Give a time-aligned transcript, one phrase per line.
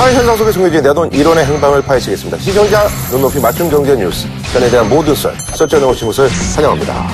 [0.00, 2.38] 사회 현상 속에 숨겨진 내돈 이론의 행방을 파헤치겠습니다.
[2.38, 4.26] 시청자 눈높이 맞춤 경제 뉴스.
[4.50, 6.26] 전에 대한 모든 썰, 설전에 오신 것을
[6.56, 7.06] 환영합니다.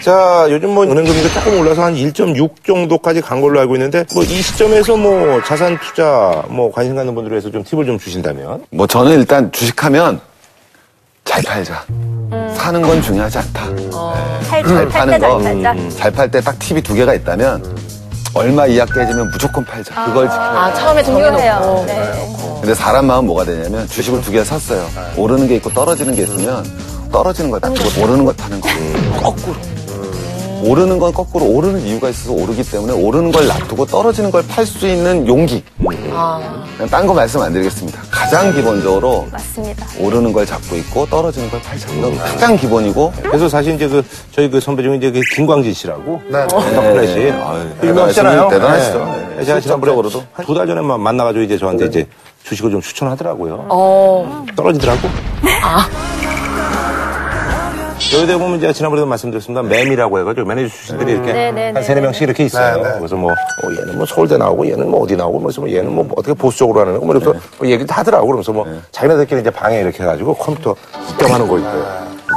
[0.00, 4.22] 자, 요즘 뭐 은행 금리가 조금 올라서 한 1.6 정도까지 간 걸로 알고 있는데 뭐
[4.22, 8.86] 이 시점에서 뭐 자산 투자 뭐 관심 갖는 분들을 위해서 좀 팁을 좀 주신다면 뭐
[8.86, 10.20] 저는 일단 주식하면
[11.24, 11.84] 잘 팔자.
[12.54, 13.66] 사는 건 중요하지 않다.
[14.48, 15.72] 잘잘 파는 거, 잘 팔자.
[15.72, 17.87] 음, 잘팔 때 딱 팁이 두 개가 있다면
[18.38, 20.04] 얼마 이하 깨지면 무조건 팔자.
[20.06, 20.80] 그걸 지켜야 아, 돼.
[20.80, 21.02] 처음에.
[21.02, 21.86] 정해놓고.
[21.86, 22.12] 네.
[22.60, 24.86] 근데 사람 마음 뭐가 되냐면 주식을 두 개 샀어요.
[25.16, 26.64] 오르는 게 있고 떨어지는 게 있으면
[27.10, 28.68] 떨어지는 걸 닦고 오르는 걸 파는 거.
[29.20, 29.56] 거꾸로.
[30.62, 34.86] 오르는 건 거꾸로 오르는 이유가 있어서 오르기 때문에 오르는 걸 놔두고 떨어지는 걸 팔 수
[34.86, 35.64] 있는 용기.
[36.12, 38.00] 아, 그냥 딴 거 말씀 안 드리겠습니다.
[38.10, 39.86] 가장 기본적으로 맞습니다.
[39.98, 41.88] 오르는 걸 잡고 있고 떨어지는 걸 팔자.
[41.92, 46.20] 이거 가장 기본이고 그래서 사실 이제 그 저희 그 선배 중에 이제 그 김광진 씨라고
[46.28, 46.46] 네.
[46.46, 48.48] 덕분에 씨 아유, 유명하시잖아요.
[48.48, 48.98] 대단하시죠.
[49.04, 49.34] 네.
[49.38, 49.44] 네.
[49.44, 50.24] 제가 지난번에 실적으로도.
[50.46, 52.06] 두 달 전에 만- 만나가지고 이제 저한테 이제
[52.44, 53.66] 주식을 좀 추천하더라고요.
[53.68, 54.44] 어.
[54.56, 55.08] 떨어지더라고.
[58.12, 59.62] 여기다 보면 제가 지난번에도 말씀드렸습니다.
[59.62, 62.00] 맴이라고 해가지고 매니저 출신들이 이렇게 네, 네, 한 네, 세네 네.
[62.06, 62.76] 명씩 이렇게 있어요.
[62.76, 62.98] 네, 네.
[62.98, 65.94] 그래서 뭐, 어, 얘는 뭐 서울대 나오고 얘는 뭐 어디 나오고 뭐, 그래서 뭐 얘는
[65.94, 68.26] 뭐 어떻게 보수 적으로 하는 거 뭐, 그래서 뭐 얘기를 다 하더라고.
[68.26, 70.74] 그러면서 뭐 자기네들끼리 이제 방에 이렇게 해가지고 컴퓨터
[71.10, 71.70] 입점하는 거 있고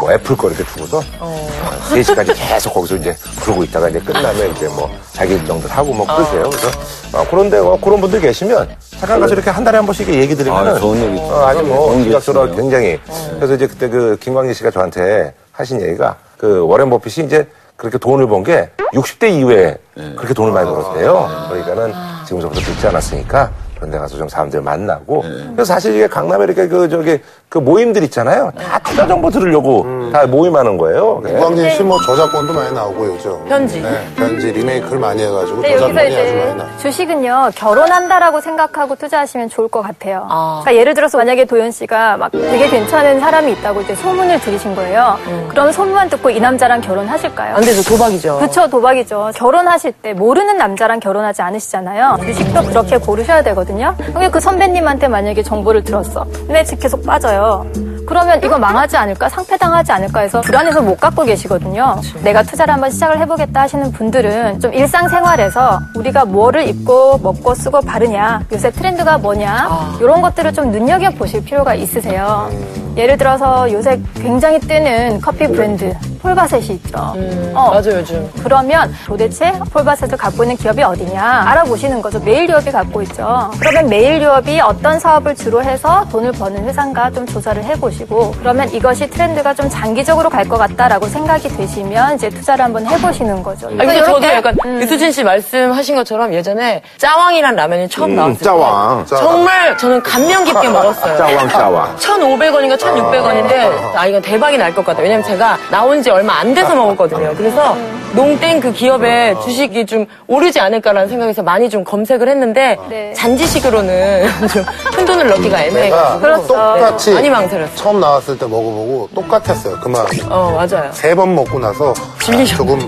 [0.01, 1.47] 뭐 애플 거 이렇게 두고서 어.
[1.89, 6.49] 3시까지 계속 거기서 이제 그러고 있다가 이제 끝나면 이제 뭐 자기 일정들 하고 뭐 그러세요.
[6.49, 6.67] 그래서
[7.13, 10.67] 어, 그런데 어, 그런 분들 계시면 잠깐 가서 이렇게 한 달에 한 번씩 얘기 드리면
[10.67, 11.23] 아, 좋은 얘기죠.
[11.23, 12.61] 어, 아주 뭐 좋은 기각적으로 얘기죠.
[12.61, 12.99] 굉장히
[13.35, 18.27] 그래서 이제 그때 그 김광진 씨가 저한테 하신 얘기가 그 워렌 버핏이 이제 그렇게 돈을
[18.27, 21.47] 번 게 60대 이후에 그렇게 돈을 많이 벌었대요.
[21.49, 21.93] 그러니까는
[22.25, 23.49] 지금서부터 듣지 않았으니까
[23.81, 25.23] 그런 데 가서 좀 사람들 만나고
[25.55, 28.51] 그래서 사실 이게 강남에 이렇게 그 저기 그 모임들 있잖아요.
[28.55, 31.19] 다 투자 정보 들으려고 다 모임하는 거예요.
[31.23, 31.31] 네.
[31.31, 33.43] 이광진 씨뭐 저작권도 많이 나오고 요즘.
[33.49, 33.81] 편지.
[33.81, 36.77] 네, 편지 리메이크를 많이 해가지고 저작권이 아주 많이 나.
[36.77, 40.27] 주식은요 결혼한다라고 생각하고 투자하시면 좋을 것 같아요.
[40.29, 40.61] 아.
[40.63, 45.17] 그러니까 예를 들어서 만약에 도현 씨가 막 되게 괜찮은 사람이 있다고 이제 소문을 들으신 거예요.
[45.49, 47.55] 그럼 소문만 듣고 이 남자랑 결혼하실까요?
[47.55, 47.81] 안 되죠.
[47.83, 48.37] 도박이죠.
[48.39, 49.31] 그쵸 도박이죠.
[49.35, 52.17] 결혼하실 때 모르는 남자랑 결혼하지 않으시잖아요.
[52.21, 53.70] 주식도 그렇게 고르셔야 되거든요.
[53.97, 56.25] 근데 그 선배님한테 만약에 정보를 들었어.
[56.47, 57.65] 근데 계속 빠져요.
[58.05, 59.29] 그러면 이거 망하지 않을까?
[59.29, 61.95] 상폐당하지 않을까 해서 불안해서 못 갖고 계시거든요.
[62.23, 68.41] 내가 투자를 한번 시작을 해보겠다 하시는 분들은 좀 일상생활에서 우리가 뭐를 입고 먹고 쓰고 바르냐,
[68.51, 72.49] 요새 트렌드가 뭐냐, 이런 것들을 좀 눈여겨보실 필요가 있으세요.
[72.97, 76.97] 예를 들어서 요새 굉장히 뜨는 커피 브랜드 폴바셋이 있죠.
[76.97, 78.29] 어, 음, 맞아요, 요즘.
[78.43, 82.19] 그러면 도대체 폴바셋을 갖고 있는 기업이 어디냐 알아보시는 거죠.
[82.19, 83.49] 매일유업이 갖고 있죠.
[83.59, 89.53] 그러면 매일유업이 어떤 사업을 주로 해서 돈을 버는 회사인가 좀 조사를 해보시고 그러면 이것이 트렌드가
[89.53, 93.67] 좀 장기적으로 갈 것 같다라고 생각이 되시면 이제 투자를 한번 해보시는 거죠.
[93.67, 94.81] 아, 근데 저도 약간 음.
[94.81, 99.05] 유수진 씨 말씀하신 것처럼 예전에 짜왕이란 라면이 처음 나왔을 때 짜왕.
[99.05, 101.15] 정말 저는 감명 깊게 먹었어요.
[101.17, 101.95] 짜왕, 짜왕.
[101.95, 105.01] 1,500원인가 1,600원인데 아 이건 대박이 날 것 같다.
[105.01, 107.33] 왜냐면 제가 나온 지 얼마 안 돼서 먹었거든요.
[107.37, 107.75] 그래서
[108.13, 113.13] 농땡 그 기업의 주식이 좀 오르지 않을까라는 생각에서 많이 좀 검색을 했는데 네.
[113.13, 115.85] 잔지식으로는 좀 큰 돈을 넣기가 애매해.
[115.89, 116.47] 내가 그렇죠.
[116.47, 117.75] 똑같이 많이 망설였어.
[117.75, 119.79] 처음 나왔을 때 먹어보고 똑같았어요.
[119.79, 120.09] 그 마음이.
[120.29, 120.89] 어 맞아요.
[120.91, 121.93] 세 번 먹고 나서
[122.31, 122.57] 질리죠.
[122.57, 122.79] 조금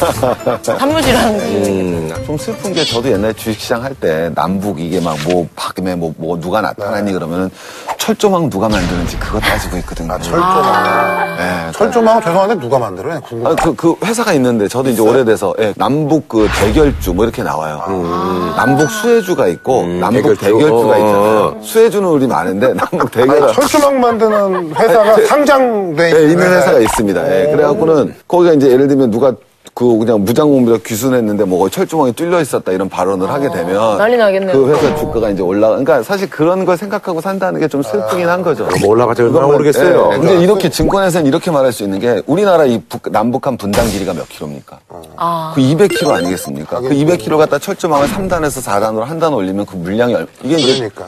[0.62, 6.14] 단무지랑 음, 좀 슬픈 게 저도 옛날에 주식시장 할 때 남북 이게 막뭐 밤에 뭐,
[6.16, 7.50] 뭐 누가 나타나니 그러면은
[7.98, 10.14] 철조망 누가 만드는지 그거 따지고 있거든요.
[10.14, 11.36] 아, 철조망.
[11.36, 11.72] 네.
[11.72, 13.20] 철조망은 죄송한데 누가 만들어요?
[13.20, 13.46] 궁금.
[13.46, 18.54] 아, 그, 그 회사가 있는데 저도 이제 오래돼서 예, 남북 그 대결주 뭐 이렇게 나와요.
[18.56, 20.40] 남북 수혜주가 있고 남북 대결주.
[20.40, 20.86] 대결주.
[20.86, 20.98] 가 어.
[20.98, 21.56] 있잖아요.
[21.62, 27.26] 수혜주는 우리 많은데 남북 대결 철조망 만드는 회사가 상장돼 네, 있는, 있는 회사가 있습니다.
[27.42, 29.32] 예, 그래갖고는 거기가 이제 예를 들면 누가
[29.72, 34.52] 그 그냥 무장공비로 귀순했는데 뭐 철조망이 뚫려 있었다 이런 발언을 하게 되면 난리 나겠네요.
[34.52, 35.76] 그 회사 주가가 이제 올라가.
[35.76, 38.66] 그러니까 사실 그런 걸 생각하고 산다는 게 좀 슬프긴 한 거죠.
[38.80, 40.10] 뭐 얼마나 그거는, 모르겠어요.
[40.14, 44.12] 예, 근데 이렇게 증권에서는 이렇게 말할 수 있는 게 우리나라 이 북- 남북한 분당 길이가
[44.12, 44.78] 몇 킬로입니까?
[45.16, 45.52] 아.
[45.54, 46.80] 그 200킬로 아니겠습니까?
[46.80, 51.04] 그 200킬로 갖다 철조망을 3단에서 4단으로 한 단 올리면 그 물량이 얼 이게 그러니까.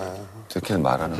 [0.52, 1.16] 저렇게 말하는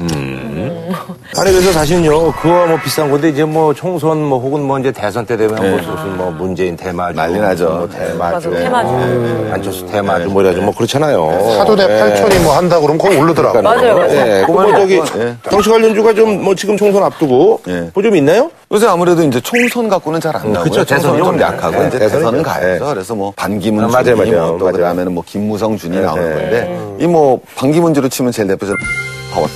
[1.39, 5.25] 아니 그래서 사실은요 그와 뭐 비싼 건데 이제 뭐 총선 뭐 혹은 뭐 이제 대선
[5.25, 7.65] 때 되면 뭐 무슨 뭐 문재인 대마주 난리 나죠.
[7.71, 8.89] 뭐 대마주 맞아, 대마주.
[8.91, 11.55] 음, 안철수 대마주 뭐 이래가지고 뭐 그렇잖아요.
[11.57, 12.15] 사도대 예.
[12.15, 13.63] 8천이 뭐 한다 그러면 거기 오르더라고.
[13.63, 14.11] 맞아요, 맞아요.
[14.11, 15.35] 예, 그뭐 저기 예.
[15.51, 17.91] 정치 관련주가 좀 뭐 지금 총선 앞두고 예.
[17.95, 18.51] 뭐좀 있나요?
[18.73, 20.65] 요새 아무래도 이제 총선 갖고는 잘 안 나오고요.
[20.65, 21.25] 그쵸, 총선은 대선이요.
[21.25, 21.99] 좀 약하고 네, 이제.
[22.01, 22.85] 대선은 가야죠.
[22.85, 22.91] 네.
[22.95, 24.49] 그래서 뭐 반기문 아, 맞아요, 준이 맞아요.
[24.49, 24.77] 뭐또 맞아요.
[24.77, 26.35] 그다음에는 뭐 김무성 준이 네, 나오는 네.
[26.35, 28.77] 건데 이 뭐 반기문주로 치면 제일 대표적인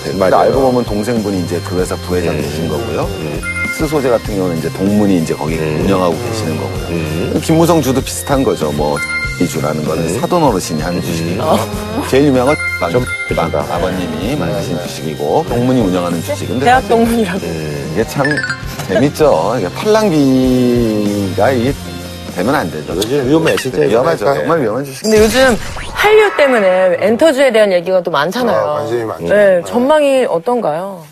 [0.02, 0.36] 근데 맞아요.
[0.36, 3.08] 알고 보면 동생분이 이제 그 회사 부회장 되신 거고요.
[3.76, 7.40] 스 소재 같은 경우는 이제 동문이 이제 거기 운영하고 계시는 거고요.
[7.40, 8.72] 김무성 주도 비슷한 거죠.
[8.72, 8.96] 뭐
[9.38, 11.44] 이 주라는 거는 사돈 어르신이 하는 주식이고
[12.08, 13.04] 제일 유명한 건
[13.36, 16.48] 막, 막 아버님이 만드신 주식이고 동문이 운영하는 주식.
[16.48, 17.38] 근데 대학 동문이라고.
[17.92, 18.24] 이게 참
[18.88, 19.56] 재밌죠.
[19.58, 21.74] 이게 팔랑귀가 이게
[22.34, 22.94] 되면 안 되죠.
[22.96, 23.80] 요즘 위험해, 진짜.
[23.82, 24.24] 위험하죠.
[24.24, 25.02] 정말 위험한 주식.
[25.02, 25.54] 근데 요즘
[26.06, 28.56] 한류 때문에 엔터주에 대한 얘기가 또 많잖아요.
[28.56, 29.26] 아, 관심이 많죠.
[29.26, 31.02] 네, 전망이 어떤가요?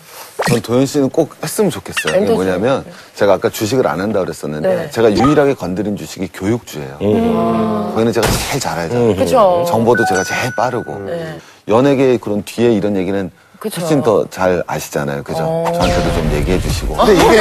[0.47, 2.11] 전 도현 씨는 꼭 했으면 좋겠어요.
[2.13, 2.33] 이게 엔터주.
[2.35, 4.89] 뭐냐면 제가 아까 주식을 안 한다 그랬었는데 네.
[4.91, 6.97] 제가 유일하게 건드린 주식이 교육주예요.
[6.99, 9.15] 거기는 제가 제일 잘 알잖아요.
[9.17, 9.65] 그쵸.
[9.67, 11.39] 정보도 제가 제일 빠르고 네.
[11.67, 13.29] 연예계의 그런 뒤에 이런 얘기는
[13.69, 13.81] 그쵸.
[13.81, 15.23] 훨씬 더 잘 아시잖아요.
[15.23, 15.39] 그죠?
[15.73, 16.95] 저한테도 좀 얘기해 주시고.
[16.95, 17.37] 근데 이게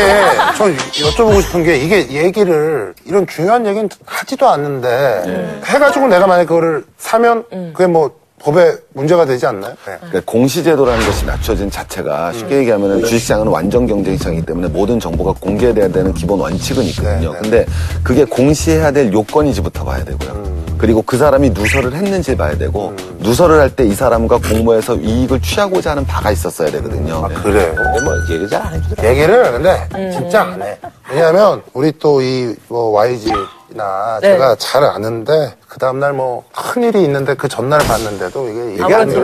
[0.56, 0.64] 저
[1.10, 7.44] 여쭤보고 싶은 게 이게 얘기를 이런 중요한 얘기는 하지도 않는데 해가지고 내가 만약 그거를 사면
[7.74, 8.10] 그게 뭐
[8.42, 9.72] 법에 문제가 되지 않나요?
[9.86, 9.96] 네.
[10.00, 16.12] 그러니까 공시제도라는 것이 낮춰진 자체가 쉽게 얘기하면 주식시장은 완전 경쟁시장이기 때문에 모든 정보가 공개돼야 되는
[16.12, 17.32] 기본 원칙은 있거든요.
[17.32, 17.38] 네, 네.
[17.40, 17.66] 근데
[18.02, 20.43] 그게 공시해야 될 요건이지부터 봐야 되고요.
[20.78, 25.92] 그리고 그 사람이 누설을 했는지 봐야 되고 누설을 할 때 이 사람과 공모해서 이익을 취하고자
[25.92, 27.24] 하는 바가 있었어야 되거든요.
[27.24, 27.74] 아, 그래요?
[27.74, 29.08] 근데 뭐 얘기 잘 안 해주더라.
[29.08, 30.78] 얘기를 근데 진짜 안 해.
[31.10, 34.32] 왜냐하면 우리 또 이 뭐 YG나 네.
[34.32, 39.14] 제가 잘 아는데 그 다음날 뭐 큰일이 있는데 그 전날 봤는데도 이게 얘기 안 해.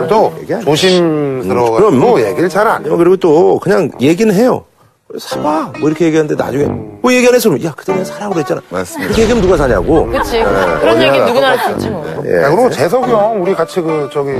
[0.63, 2.97] 조심스러워가지고 그럼 뭐 얘기를 잘 안 해요.
[2.97, 4.65] 그리고 또 그냥 얘기는 해요.
[5.19, 5.73] 사봐.
[5.79, 8.61] 뭐 이렇게 얘기하는데 나중에 뭐 얘기 안 해서 야 그때 내가 사라고 그랬잖아.
[8.69, 9.07] 맞습니다.
[9.07, 10.07] 그렇게 얘기하면 누가 사냐고.
[10.07, 10.43] 그치.
[10.43, 12.23] 그런 얘기 누구나 할 수 있지 뭐.
[12.25, 12.43] 예.
[12.43, 14.31] 야, 그리고 재석이 형 우리 같이 그 저기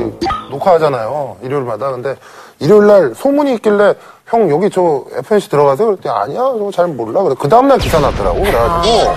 [0.49, 2.15] 녹화하잖아요 일요일마다 근데
[2.59, 3.95] 일요일날 소문이 있길래
[4.31, 8.39] 형 여기 저 FNC 들어가세요 그랬더니 아니야 저거 잘 몰라 그래 그 다음날 기사 났더라고
[8.39, 9.11] 그래가지고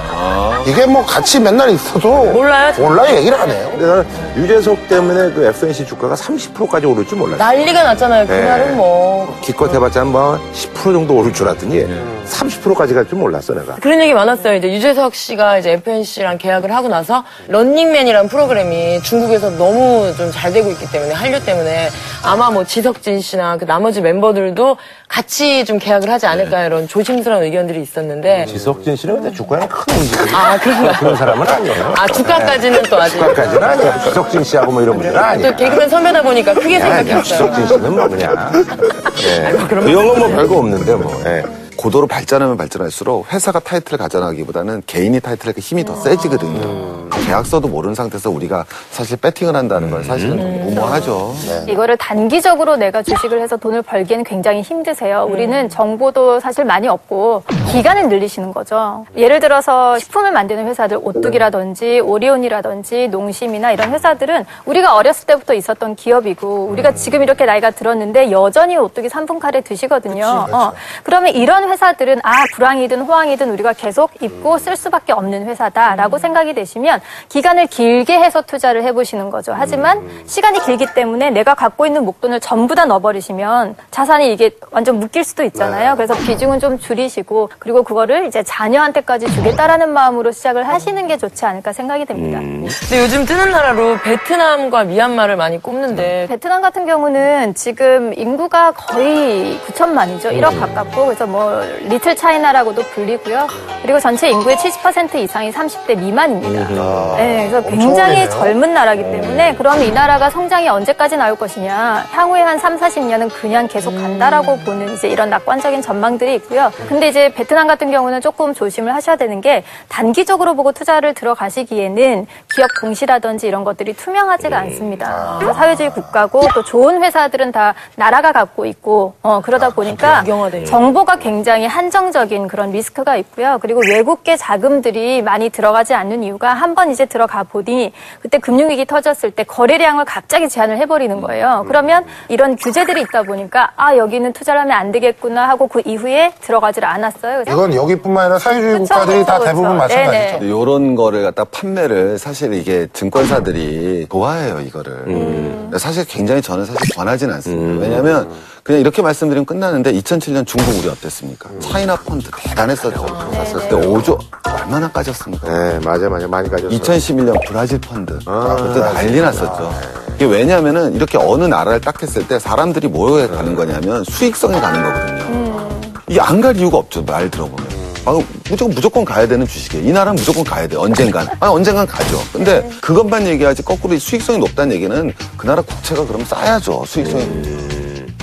[0.66, 2.72] 이게 뭐 같이 맨날 있어도 몰라요?
[2.78, 4.04] 몰라 얘기를 안 해요 근데 나는
[4.36, 7.36] 유재석 때문에 그 FNC 주가가 30%까지 오를 줄 몰랐어.
[7.44, 8.26] 난리가 났잖아요.
[8.26, 8.74] 그날은 네.
[8.74, 9.38] 뭐.
[9.42, 11.86] 기껏 해봤자 뭐 10% 정도 오를 줄 알았더니
[12.26, 13.76] 30%까지 갈 줄 몰랐어 내가.
[13.76, 14.54] 그런 얘기 많았어요.
[14.56, 20.68] 이제 유재석 씨가 이제 FNC랑 계약을 하고 나서 런닝맨이라는 프로그램이 중국에서 너무 좀 잘 되고
[20.72, 21.90] 있기 때문에 한류 때문에
[22.24, 24.76] 아마 뭐 지석진 씨나 그 나머지 멤버들도
[25.08, 30.34] 같이 좀 계약을 하지 않을까 이런 조심스러운 의견들이 있었는데 지석진 씨는 근데 주가에는 큰 움직임.
[30.34, 30.92] 아 그런가요?
[30.98, 31.94] 그런 사람은 아니에요.
[31.96, 33.98] 아 주가까지는 또 아직 주가까지는 아니야.
[34.00, 35.50] 지석진 씨하고 뭐 이런 분들은 아니야.
[35.50, 36.80] 또 개그맨 선배다 보니까 크게.
[36.80, 37.22] 생각했어요.
[37.22, 38.52] 지석진 씨는 뭐 그냥.
[39.22, 39.52] 예.
[39.68, 41.22] 그 형은 뭐 별거 없는데 뭐.
[41.26, 41.42] 예.
[41.76, 47.03] 고도로 발전하면 발전할수록 회사가 타이틀을 가져나가기보다는 개인이 타이틀에 그 힘이 더 세지거든요.
[47.24, 51.34] 계약서도 모르는 상태에서 우리가 사실 배팅을 한다는 건 사실은 좀 무모하죠.
[51.68, 55.26] 이거를 단기적으로 내가 주식을 해서 돈을 벌기에는 굉장히 힘드세요.
[55.28, 59.06] 우리는 정보도 사실 많이 없고 기간을 늘리시는 거죠.
[59.16, 66.66] 예를 들어서 식품을 만드는 회사들 오뚜기라든지 오리온이라든지 농심이나 이런 회사들은 우리가 어렸을 때부터 있었던 기업이고
[66.70, 70.46] 우리가 지금 이렇게 나이가 들었는데 여전히 오뚜기 3분 카레 드시거든요.
[70.52, 70.72] 어,
[71.02, 77.00] 그러면 이런 회사들은 아 불황이든 호황이든 우리가 계속 입고 쓸 수밖에 없는 회사다라고 생각이 되시면
[77.28, 79.54] 기간을 길게 해서 투자를 해보시는 거죠.
[79.56, 85.24] 하지만 시간이 길기 때문에 내가 갖고 있는 목돈을 전부 다 넣어버리시면 자산이 이게 완전 묶일
[85.24, 85.94] 수도 있잖아요.
[85.96, 91.72] 그래서 비중은 좀 줄이시고 그리고 그거를 이제 자녀한테까지 주겠다라는 마음으로 시작을 하시는 게 좋지 않을까
[91.72, 92.38] 생각이 됩니다.
[92.38, 100.32] 근데 요즘 뜨는 나라로 베트남과 미얀마를 많이 꼽는데 베트남 같은 경우는 지금 인구가 거의 9천만이죠.
[100.32, 103.46] 1억 가깝고 그래서 뭐 리틀 차이나라고도 불리고요.
[103.82, 106.68] 그리고 전체 인구의 70% 이상이 30대 미만입니다.
[107.16, 107.90] 네, 그래서 굉장히
[108.22, 108.28] 엄청나네요.
[108.30, 112.04] 젊은 나라기 때문에 그럼 이 나라가 성장이 언제까지 나올 것이냐.
[112.12, 116.72] 향후에 한 3, 40년은 그냥 계속 간다라고 보는 이제 이런 낙관적인 전망들이 있고요.
[116.88, 122.68] 근데 이제 베트남 같은 경우는 조금 조심을 하셔야 되는 게 단기적으로 보고 투자를 들어가시기에는 기업
[122.80, 125.36] 공시라든지 이런 것들이 투명하지가 않습니다.
[125.38, 130.70] 그래서 사회주의 국가고 또 좋은 회사들은 다 나라가 갖고 있고 어, 그러다 보니까 국영화돼 있는.
[130.70, 133.58] 정보가 굉장히 한정적인 그런 리스크가 있고요.
[133.60, 139.44] 그리고 외국계 자금들이 많이 들어가지 않는 이유가 한번 이제 들어가 보니 그때 금융위기 터졌을 때
[139.44, 141.64] 거래량을 갑자기 제한을 해버리는 거예요.
[141.68, 146.84] 그러면 이런 규제들이 있다 보니까 아 여기는 투자를 하면 안 되겠구나 하고 그 이후에 들어가질
[146.84, 147.42] 않았어요.
[147.44, 149.44] 그래서 이건 여기뿐만 아니라 사회주의 그쵸, 국가들이 그쵸, 다 그쵸.
[149.50, 149.76] 대부분.
[149.76, 154.92] 마찬가지죠 이런 거를 갖다 판매를 사실 이게 증권사들이 좋아해요 이거를.
[155.08, 155.70] 음.
[155.76, 157.82] 사실 굉장히 저는 사실 권하진 않습니다.
[157.82, 158.30] 왜냐하면
[158.64, 161.50] 그냥 이렇게 말씀드리면 끝나는데 2007년 중국 우리 어땠습니까?
[161.60, 163.04] 차이나 펀드 대단했었죠.
[163.52, 164.18] 그때 5조
[164.62, 165.46] 얼마나 까졌습니까?
[165.46, 166.26] 네, 맞아, 맞아.
[166.26, 166.70] 많이 가졌어.
[166.74, 169.70] 2011년 브라질 펀드 아, 그때 난리 났었죠.
[170.16, 175.70] 이게 왜냐하면은 이렇게 어느 나라를 딱 했을 때 사람들이 뭐에 가는 거냐면 수익성에 가는 거거든요.
[176.08, 177.02] 이게 안 갈 이유가 없죠.
[177.02, 177.66] 말 들어보면.
[178.06, 178.18] 아,
[178.48, 179.86] 무조건 무조건 가야 되는 주식이에요.
[179.86, 180.76] 이 나라는 무조건 가야 돼.
[180.76, 181.26] 언젠간.
[181.38, 182.18] 아, 언젠간 가죠.
[182.32, 186.84] 근데 그것만 얘기하지 거꾸로 수익성이 높다는 얘기는 그 나라 국채가 그럼 싸야죠.
[186.86, 187.26] 수익성이.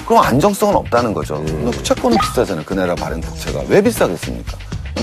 [0.06, 1.36] 그럼 안정성은 없다는 거죠.
[1.46, 2.66] 근데 채권은 비싸잖아요.
[2.66, 3.62] 그 나라 발행 국채가.
[3.68, 4.58] 왜 비싸겠습니까?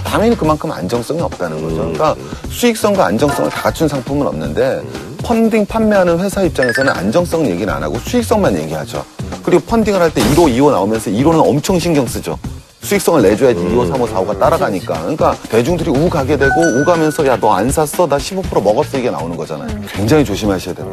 [0.04, 1.76] 당연히 그만큼 안정성이 없다는 거죠.
[1.76, 2.14] 그러니까
[2.50, 4.82] 수익성과 안정성을 다 갖춘 상품은 없는데
[5.22, 9.04] 펀딩 판매하는 회사 입장에서는 안정성 얘기는 안 하고 수익성만 얘기하죠.
[9.42, 12.38] 그리고 펀딩을 할 때 1호, 2호 나오면서 1호는 엄청 신경 쓰죠.
[12.82, 14.94] 수익성을 내줘야지 2호, 3호, 4호가 따라가니까.
[15.00, 18.06] 그러니까 대중들이 우 가게 되고 우 가면서 야 너 안 샀어?
[18.06, 19.68] 나 15% 먹었어 이게 나오는 거잖아요.
[19.88, 20.90] 굉장히 조심하셔야 돼요.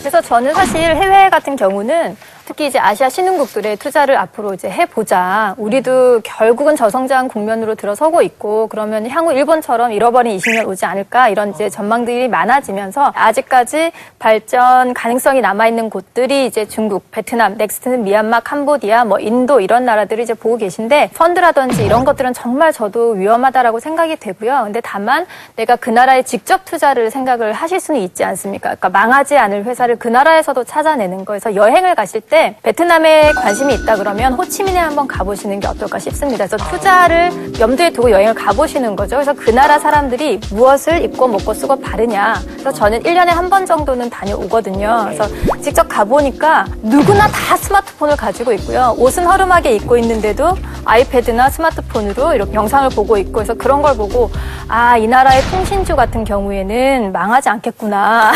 [0.00, 2.16] 그래서 저는 사실 해외 같은 경우는
[2.50, 5.54] 특히 이제 아시아 신흥국들의 투자를 앞으로 이제 해보자.
[5.56, 11.70] 우리도 결국은 저성장 국면으로 들어서고 있고 그러면 향후 일본처럼 잃어버린 20년 오지 않을까 이런 이제
[11.70, 19.60] 전망들이 많아지면서 아직까지 발전 가능성이 남아있는 곳들이 이제 중국, 베트남, next는 미얀마, 캄보디아, 뭐 인도
[19.60, 24.62] 이런 나라들을 이제 보고 계신데 펀드라든지 이런 것들은 정말 저도 위험하다라고 생각이 되고요.
[24.64, 28.74] 근데 다만 내가 그 나라에 직접 투자를 생각을 하실 수는 있지 않습니까?
[28.74, 34.32] 그러니까 망하지 않을 회사를 그 나라에서도 찾아내는 거에서 여행을 가실 때 베트남에 관심이 있다 그러면
[34.34, 36.46] 호치민에 한번 가보시는 게 어떨까 싶습니다.
[36.46, 37.30] 그래서 투자를
[37.60, 39.16] 염두에 두고 여행을 가보시는 거죠.
[39.16, 42.40] 그래서 그 나라 사람들이 무엇을 입고 먹고 쓰고 바르냐.
[42.52, 45.06] 그래서 저는 1년에 한 번 정도는 다녀오거든요.
[45.06, 45.26] 그래서
[45.60, 48.94] 직접 가보니까 누구나 다 스마트폰을 가지고 있고요.
[48.96, 54.30] 옷은 허름하게 입고 있는데도 아이패드나 스마트폰으로 이렇게 영상을 보고 있고 그래서 그런 걸 보고
[54.68, 58.30] 아, 이 나라의 통신주 같은 경우에는 망하지 않겠구나.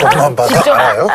[0.00, 1.08] 돈만 받아 알아요?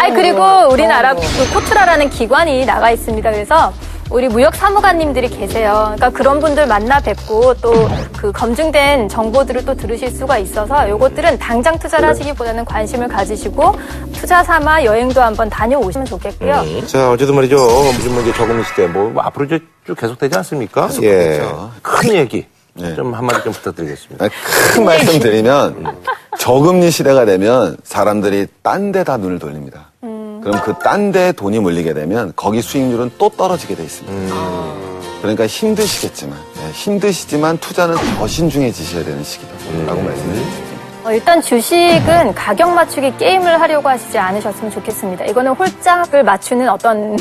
[0.00, 1.20] 아니 그리고 우리나라 그
[1.62, 3.30] 코트라라는 기관이 나가 있습니다.
[3.30, 3.72] 그래서
[4.10, 5.92] 우리 무역 사무관님들이 계세요.
[5.96, 7.72] 그러니까 그런 분들 만나 뵙고 또
[8.18, 13.76] 그 검증된 정보들을 또 들으실 수가 있어서 요것들은 당장 투자를 하시기보다는 관심을 가지시고
[14.12, 16.64] 투자 삼아 여행도 한번 다녀오시면 좋겠고요.
[16.88, 17.56] 자, 어쨌든 말이죠.
[17.94, 20.88] 요즘 뭐 이제 저금리 시대, 뭐, 뭐 앞으로 이제 쭉 계속되지 않습니까?
[21.02, 21.10] 예.
[21.10, 21.70] 계속되죠.
[21.80, 22.46] 큰 얘기.
[22.74, 22.96] 네.
[22.96, 24.24] 좀 한마디 좀 부탁드리겠습니다.
[24.24, 24.34] 아니,
[24.74, 25.96] 큰 말씀 드리면
[26.38, 29.92] 저금리 시대가 되면 사람들이 딴 데 다 눈을 돌립니다.
[30.42, 34.34] 그럼 그 딴 데 돈이 몰리게 되면 거기 수익률은 또 떨어지게 돼 있습니다.
[35.20, 40.68] 그러니까 힘드시겠지만 네, 힘드시지만 투자는 더 신중해지셔야 되는 시기다라고 말씀드립니다.
[41.04, 45.24] 어, 일단 주식은 가격 맞추기 게임을 하려고 하시지 않으셨으면 좋겠습니다.
[45.26, 47.16] 이거는 홀짝을 맞추는 어떤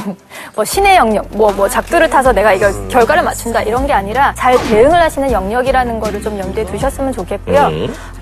[0.56, 4.58] 뭐 신의 영역, 뭐, 뭐 작두를 타서 내가 이거 결과를 맞춘다 이런 게 아니라 잘
[4.58, 7.68] 대응을 하시는 영역이라는 거를 좀 염두에 두셨으면 좋겠고요.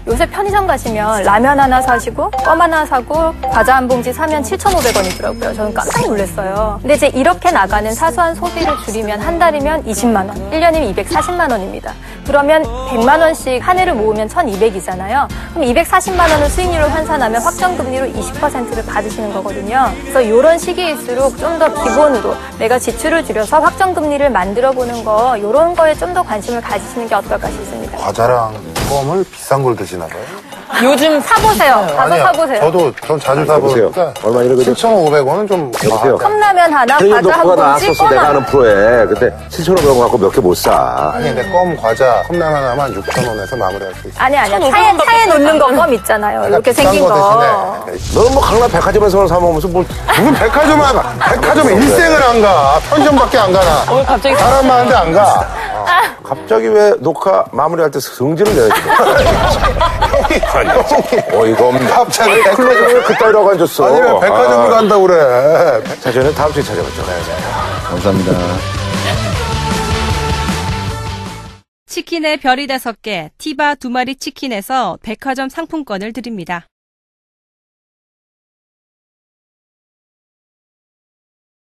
[0.08, 5.56] 요새 편의점 가시면 라면 하나 사시고 껌 하나 사고 과자 한 봉지 사면 7,500원이더라고요.
[5.56, 6.78] 저는 깜짝 놀랐어요.
[6.82, 11.94] 근데 이제 이렇게 나가는 사소한 소비를 줄이면 한 달이면 20만 원, 1년이면 240만 원입니다.
[12.28, 15.28] 그러면 100만 원씩 한 해를 모으면 1,200이잖아요.
[15.54, 19.92] 그럼 240만 원을 수익률을 환산하면 확정금리로 20%를 받으시는 거거든요.
[20.02, 25.76] 그래서 이런 시기일수록 좀 더 기본 으로 내가 지출을 줄여서 확정금리를 만들어 보는 거 이런
[25.76, 27.98] 거에 좀 더 관심을 가지시는 게 어떨까 싶습니다.
[27.98, 28.54] 과자랑
[28.90, 30.22] 껌을 비싼 걸 드시나 봐요.
[30.84, 31.88] 요즘 사보세요.
[31.96, 32.60] 가서 사보세요.
[32.62, 33.92] 저도 전 자주 사보세요.
[33.94, 36.18] 사보니까 얼마 그저- 7,500원은 좀 여보세요?
[36.18, 37.94] 컵라면 하나, 과자 한 봉지, 나왔었어.
[38.04, 38.28] 껌 내가.
[38.28, 39.06] 하는 프로에.
[39.08, 41.12] 그때 7,500원 갖고 몇 개 못 사.
[41.16, 44.24] 아니 근데 껌, 과자, 컵라면 하나만 6,000원에서 마무리할 수 있어요.
[44.26, 44.60] 아니 아니야.
[44.70, 46.48] 차에 차에 놓는 거 껌 있잖아요.
[46.48, 47.84] 이렇게 비싼 생긴 거.
[47.86, 50.84] 대신에 너는 뭐 강남 백화점에서 사 먹으면서 뭘 누군 백화점에
[51.20, 52.80] 백화점에 일생을 안 가.
[52.90, 53.82] 편의점밖에 안 가나.
[53.90, 55.48] 어, 갑자기 사람 많은데 안 가.
[56.24, 58.74] 갑자기 왜 녹화 마무리할 때 성질을 내야지?
[61.34, 61.88] 어이가 없네.
[61.88, 63.86] 갑자기 클로징 왜 그따위라고 앉았어?
[63.86, 64.70] 아니면 백화점을 아.
[64.70, 65.84] 간다고 그래.
[66.02, 67.04] 자, 저는 다음 주에 찾아뵙죠.
[67.90, 68.32] 감사합니다.
[71.88, 76.66] 치킨의 별이 다섯 개, 티바 두 마리 치킨에서 백화점 상품권을 드립니다.